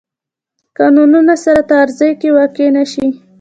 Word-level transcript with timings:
قوانونو 0.77 1.35
سره 1.43 1.61
تعارض 1.69 1.99
کې 2.19 2.29
واقع 2.37 2.67
نه 2.77 2.83
شي. 2.91 3.05